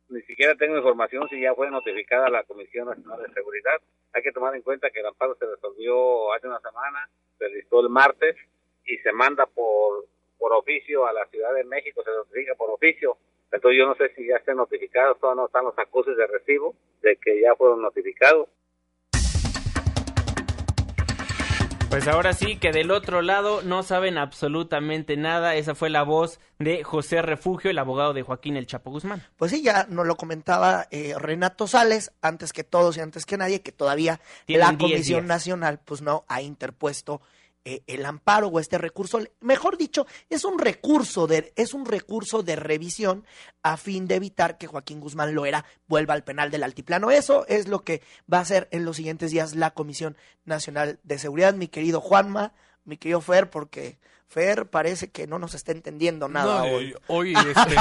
[0.08, 3.78] Ni siquiera tengo información si ya fue notificada la Comisión Nacional de Seguridad.
[4.14, 7.80] Hay que tomar en cuenta que el amparo se resolvió hace una semana, se listó
[7.80, 8.36] el martes
[8.86, 10.06] y se manda por,
[10.38, 13.18] por oficio a la Ciudad de México, se notifica por oficio.
[13.52, 16.74] Entonces yo no sé si ya estén notificados, todavía no están los acuses de recibo
[17.02, 18.48] de que ya fueron notificados.
[21.90, 25.54] Pues ahora sí que del otro lado no saben absolutamente nada.
[25.54, 29.24] Esa fue la voz de José Refugio, el abogado de Joaquín El Chapo Guzmán.
[29.38, 33.38] Pues sí, ya nos lo comentaba eh, Renato Sales, antes que todos y antes que
[33.38, 37.22] nadie, que todavía la Comisión Nacional pues no ha interpuesto
[37.70, 42.42] eh, el amparo o este recurso, mejor dicho, es un recurso de es un recurso
[42.42, 43.26] de revisión
[43.62, 47.10] a fin de evitar que Joaquín Guzmán Loera vuelva al penal del altiplano.
[47.10, 48.00] Eso es lo que
[48.32, 52.54] va a hacer en los siguientes días la Comisión Nacional de Seguridad, mi querido Juanma,
[52.86, 56.94] mi querido Fer, porque Fer parece que no nos está entendiendo nada hoy.
[57.06, 57.76] Hoy, este,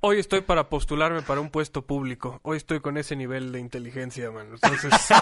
[0.00, 2.40] hoy estoy para postularme para un puesto público.
[2.42, 4.54] Hoy estoy con ese nivel de inteligencia, mano.
[4.54, 4.92] Entonces...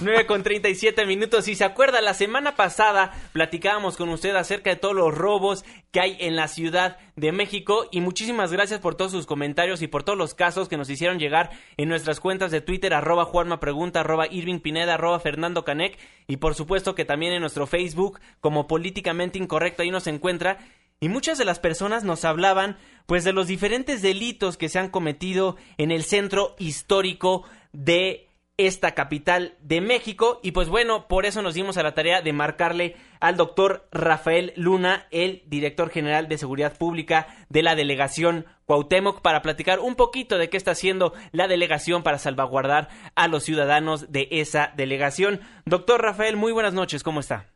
[0.00, 1.44] 9 con 37 minutos.
[1.44, 6.00] Si se acuerda, la semana pasada platicábamos con usted acerca de todos los robos que
[6.00, 10.02] hay en la Ciudad de México y muchísimas gracias por todos sus comentarios y por
[10.02, 14.00] todos los casos que nos hicieron llegar en nuestras cuentas de Twitter, arroba Juanma Pregunta,
[14.00, 18.66] arroba Irving Pineda, arroba Fernando Canec y por supuesto que también en nuestro Facebook como
[18.66, 20.58] Políticamente Incorrecto, ahí nos encuentra
[21.02, 24.88] y muchas de las personas nos hablaban pues de los diferentes delitos que se han
[24.88, 31.42] cometido en el centro histórico de esta capital de México y pues bueno, por eso
[31.42, 36.38] nos dimos a la tarea de marcarle al doctor Rafael Luna, el director general de
[36.38, 41.48] Seguridad Pública de la delegación Cuauhtémoc para platicar un poquito de qué está haciendo la
[41.48, 45.40] delegación para salvaguardar a los ciudadanos de esa delegación.
[45.66, 47.46] Doctor Rafael, muy buenas noches, ¿cómo está?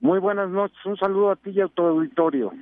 [0.00, 2.52] Muy buenas noches, un saludo a ti y a tu auditorio.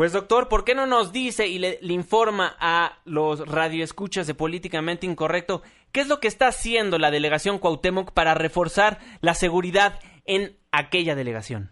[0.00, 5.04] Pues doctor, ¿por qué no nos dice y le, informa a los radioescuchas de Políticamente
[5.04, 5.60] Incorrecto
[5.92, 11.14] qué es lo que está haciendo la delegación Cuauhtémoc para reforzar la seguridad en aquella
[11.14, 11.68] delegación?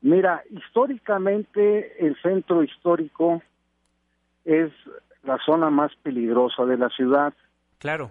[0.00, 3.40] Mira, históricamente el centro histórico
[4.44, 4.72] es
[5.22, 7.32] la zona más peligrosa de la ciudad.
[7.78, 8.10] Claro.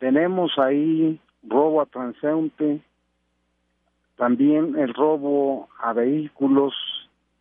[0.00, 2.80] Tenemos ahí robo a transeúnte,
[4.16, 6.74] también el robo a vehículos,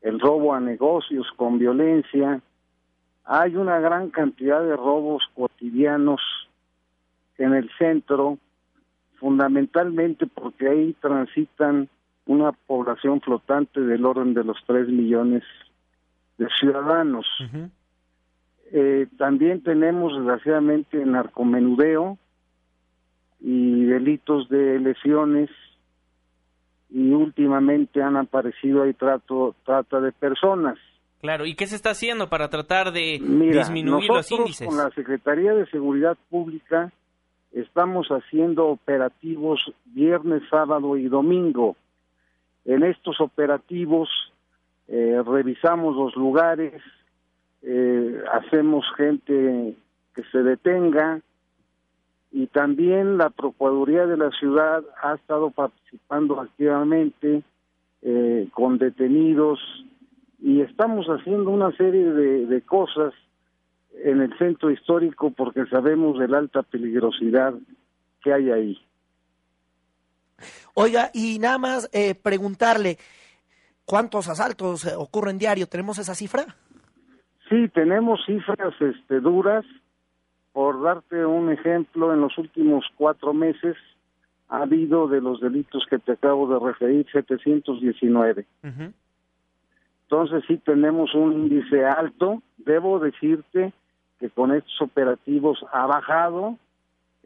[0.06, 2.40] el robo a negocios con violencia.
[3.26, 6.22] Hay una gran cantidad de robos cotidianos
[7.40, 8.38] en el centro,
[9.16, 11.90] fundamentalmente porque ahí transitan
[12.28, 15.42] una población flotante del orden de los tres millones
[16.38, 17.26] de ciudadanos.
[18.72, 22.20] Eh, también tenemos desgraciadamente narcomenudeo
[23.40, 25.50] y delitos de lesiones
[26.96, 30.78] y últimamente han aparecido ahí trato, trata de personas.
[31.20, 34.66] Claro, ¿y qué se está haciendo para tratar de disminuir los índices?
[34.66, 36.94] Con la Secretaría de Seguridad Pública
[37.52, 41.76] estamos haciendo operativos viernes, sábado y domingo.
[42.64, 44.08] En estos operativos
[44.88, 46.82] eh, revisamos los lugares,
[47.62, 49.76] eh, hacemos gente
[50.16, 51.20] que se detenga,
[52.36, 57.44] y también la Procuraduría de la Ciudad ha estado participando activamente
[58.02, 59.58] eh, con detenidos
[60.42, 63.14] y estamos haciendo una serie de, cosas
[64.04, 67.54] en el centro histórico porque sabemos de la alta peligrosidad
[68.22, 68.82] que hay ahí.
[70.74, 72.98] Oiga, y nada más eh, preguntarle,
[73.86, 75.68] ¿cuántos asaltos eh, ocurren diario?
[75.68, 76.44] ¿Tenemos esa cifra?
[77.48, 79.64] Sí, tenemos cifras este, duras
[80.56, 83.76] por darte un ejemplo, en los últimos cuatro meses
[84.48, 88.46] ha habido de los delitos que te acabo de referir 719.
[90.04, 92.42] Entonces sí tenemos un índice alto.
[92.56, 93.74] Debo decirte
[94.18, 96.58] que con estos operativos ha bajado.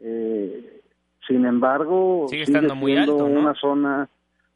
[0.00, 0.80] Eh,
[1.28, 3.40] sin embargo, Sigue sigue, estando muy siendo alto, ¿no?
[3.42, 4.08] una zona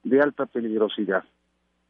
[0.02, 1.22] de alta peligrosidad.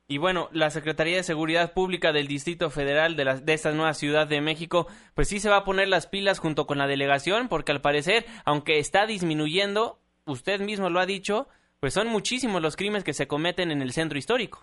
[0.07, 3.94] Y bueno, la Secretaría de Seguridad Pública del Distrito Federal de, la- de esta nueva
[3.94, 7.48] Ciudad de México, pues sí se va a poner las pilas junto con la delegación,
[7.48, 11.48] porque al parecer, aunque está disminuyendo, usted mismo lo ha dicho,
[11.80, 14.62] pues son muchísimos los crímenes que se cometen en el centro histórico.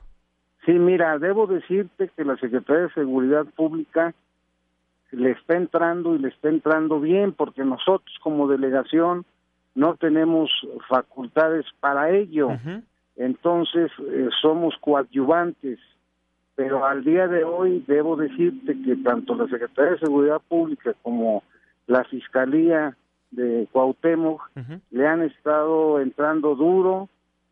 [0.65, 4.13] Sí, mira, debo decirte que la Secretaría de Seguridad Pública
[5.09, 9.25] le está entrando y le está entrando bien porque nosotros como delegación
[9.73, 10.51] no tenemos
[10.87, 12.49] facultades para ello.
[13.15, 15.79] Entonces eh, somos coadyuvantes.
[16.55, 21.43] Pero al día de hoy debo decirte que tanto la Secretaría de Seguridad Pública como
[21.87, 22.95] la Fiscalía
[23.31, 24.41] de Cuauhtémoc
[24.91, 27.09] le han estado entrando duro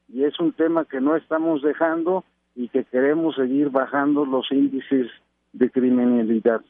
[0.10, 2.24] y es un tema que no estamos dejando
[2.56, 5.08] y que queremos seguir bajando los índices
[5.54, 6.62] de criminalidad.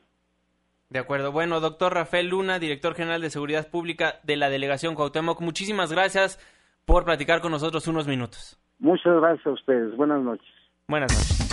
[0.90, 1.32] De acuerdo.
[1.32, 6.40] Bueno, doctor Rafael Luna, director general de Seguridad Pública de la Delegación Cuauhtémoc, muchísimas gracias
[6.86, 8.60] por platicar con nosotros unos minutos.
[8.80, 9.96] Muchas gracias a ustedes.
[9.96, 10.48] Buenas noches.
[10.88, 11.50] Buenas noches.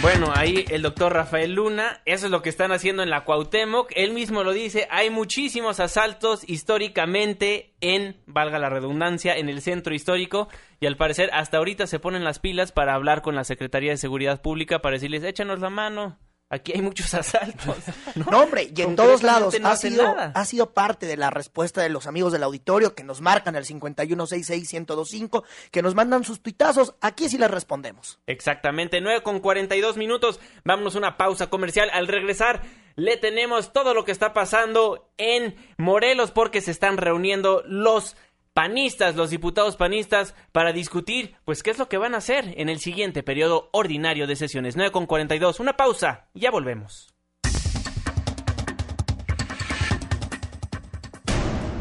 [0.00, 3.90] Bueno, ahí el doctor Rafael Luna, eso es lo que están haciendo en la Cuauhtémoc,
[3.96, 9.94] él mismo lo dice, hay muchísimos asaltos históricamente en, valga la redundancia, en el centro
[9.94, 13.90] histórico y al parecer hasta ahorita se ponen las pilas para hablar con la Secretaría
[13.90, 16.16] de Seguridad Pública para decirles, échanos la mano,
[16.50, 17.76] aquí hay muchos asaltos.
[18.14, 20.32] No, hombre, y en todos lados no ha, sido, nada.
[20.34, 23.64] ha sido parte de la respuesta de los amigos del auditorio que nos marcan al
[23.64, 26.94] 51661025, que nos mandan sus tuitazos.
[27.00, 28.18] Aquí sí les respondemos.
[28.26, 30.40] Exactamente, 9 con 42 minutos.
[30.64, 31.90] Vámonos a una pausa comercial.
[31.92, 32.62] Al regresar,
[32.96, 38.16] le tenemos todo lo que está pasando en Morelos porque se están reuniendo los
[38.58, 42.68] panistas, los diputados panistas, para discutir, pues, qué es lo que van a hacer en
[42.68, 44.74] el siguiente periodo ordinario de sesiones.
[44.74, 45.60] 9 con 42.
[45.60, 46.26] Una pausa.
[46.34, 47.14] Ya volvemos.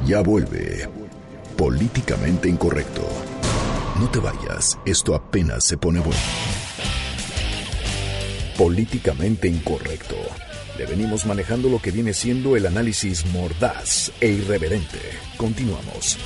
[0.05, 0.87] Ya vuelve.
[1.57, 3.01] Políticamente incorrecto.
[3.99, 6.21] No te vayas, esto apenas se pone bueno.
[8.55, 10.15] Políticamente incorrecto.
[10.77, 14.99] Le venimos manejando lo que viene siendo el análisis mordaz e irreverente.
[15.35, 16.19] Continuamos.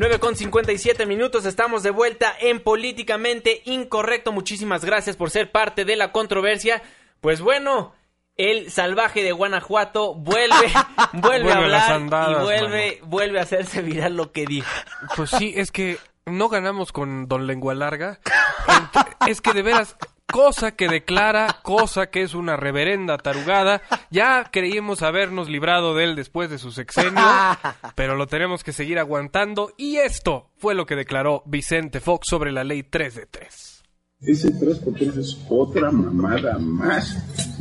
[0.00, 4.32] Nueve con 57 minutos, estamos de vuelta en Políticamente Incorrecto.
[4.32, 6.82] Muchísimas gracias por ser parte de la controversia.
[7.20, 7.92] Pues bueno,
[8.38, 10.72] el salvaje de Guanajuato vuelve,
[11.12, 14.70] vuelve, Vuelve a hablar andadas, y vuelve, vuelve a hacerse viral lo que dijo.
[15.16, 18.20] Pues sí, es que no ganamos con Don Lengua Larga.
[19.28, 19.98] Es que de veras,
[20.32, 23.82] cosa que declara, cosa que es una reverenda tarugada.
[24.10, 27.22] Ya creímos habernos librado de él después de su sexenio,
[27.94, 29.72] pero lo tenemos que seguir aguantando.
[29.76, 33.82] Y esto fue lo que declaró Vicente Fox sobre la ley 3 de 3.
[34.22, 37.16] Ese 3x3 es otra mamada más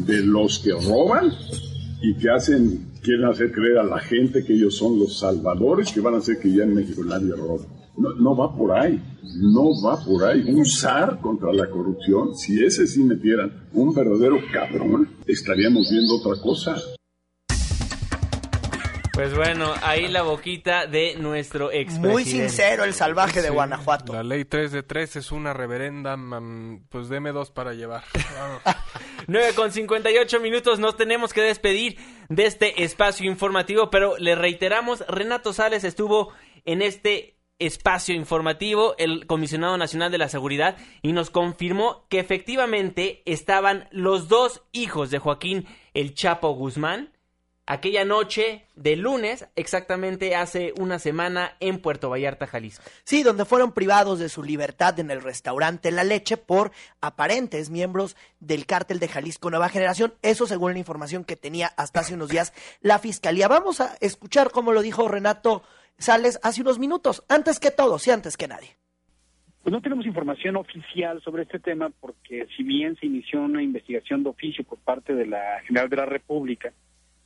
[0.05, 1.31] de los que roban
[2.01, 6.01] y que hacen, quieren hacer creer a la gente que ellos son los salvadores que
[6.01, 7.65] van a hacer que ya en México nadie roba.
[7.99, 9.01] No, no va por ahí,
[9.41, 10.41] no va por ahí.
[10.47, 16.41] Un zar contra la corrupción, si ese sí metieran un verdadero cabrón, estaríamos viendo otra
[16.41, 16.77] cosa.
[19.11, 24.13] Pues bueno, ahí la boquita de nuestro ex Muy sincero el salvaje de Sí, Guanajuato.
[24.13, 28.05] La ley 3 de 3 es una reverenda, mam, pues deme dos para llevar.
[28.37, 28.61] Vamos.
[29.27, 31.97] 9 con 58 minutos, nos tenemos que despedir
[32.29, 36.31] de este espacio informativo, pero le reiteramos, Renato Sales estuvo
[36.63, 43.21] en este espacio informativo, el comisionado nacional de la seguridad, y nos confirmó que efectivamente
[43.25, 47.11] estaban los dos hijos de Joaquín El Chapo Guzmán
[47.69, 52.83] aquella noche de lunes, exactamente hace una semana en Puerto Vallarta, Jalisco.
[53.03, 58.17] Sí, donde fueron privados de su libertad en el restaurante La Leche por aparentes miembros
[58.39, 60.15] del cártel de Jalisco Nueva Generación.
[60.23, 63.47] Eso según la información que tenía hasta hace unos días la fiscalía.
[63.47, 65.61] Vamos a escuchar cómo lo dijo Renato
[65.99, 67.23] Sales hace unos minutos.
[67.29, 68.69] Antes que todo, sí, antes que nadie.
[69.61, 74.23] Pues no tenemos información oficial sobre este tema porque si bien se inició una investigación
[74.23, 76.71] de oficio por parte de la General de la República,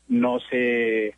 [0.07, 1.15] no se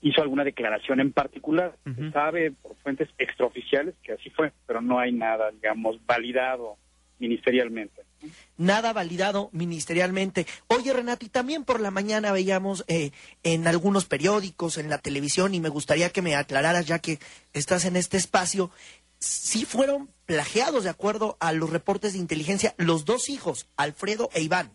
[0.00, 1.76] hizo alguna declaración en particular.
[1.84, 6.76] Se sabe por fuentes extraoficiales que así fue, pero no hay nada, digamos, validado
[7.18, 8.02] ministerialmente.
[8.56, 10.46] Nada validado ministerialmente.
[10.66, 13.12] Oye, Renato, y también por la mañana veíamos eh,
[13.42, 17.18] en algunos periódicos, en la televisión, y me gustaría que me aclararas, ya que
[17.52, 18.70] estás en este espacio,
[19.18, 24.42] si fueron plagiados de acuerdo a los reportes de inteligencia los dos hijos, Alfredo e
[24.42, 24.70] Iván.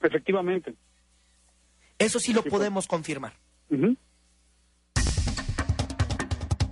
[0.00, 0.74] Efectivamente.
[1.98, 3.34] Eso sí lo podemos confirmar.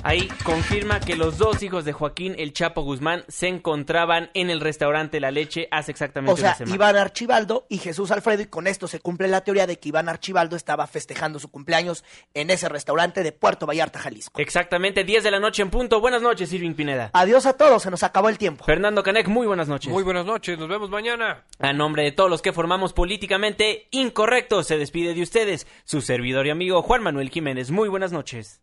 [0.07, 4.61] Ahí confirma que los dos hijos de Joaquín El Chapo Guzmán se encontraban en el
[4.61, 6.75] restaurante La Leche hace exactamente o sea, una semana.
[6.77, 10.09] Iván Archibaldo y Jesús Alfredo, y con esto se cumple la teoría de que Iván
[10.09, 12.05] Archibaldo estaba festejando su cumpleaños
[12.35, 14.41] en ese restaurante de Puerto Vallarta, Jalisco.
[14.41, 16.01] Exactamente, 10 de la noche en punto.
[16.01, 17.11] Buenas noches, Irving Pineda.
[17.13, 18.65] Adiós a todos, se nos acabó el tiempo.
[18.65, 19.91] Fernando Canek, muy buenas noches.
[19.91, 21.47] Muy buenas noches, nos vemos mañana.
[21.59, 26.47] A nombre de todos los que formamos políticamente incorrecto, se despide de ustedes su servidor
[26.47, 27.73] y amigo Juan Manuel Jiménez.
[27.73, 28.63] Muy buenas noches.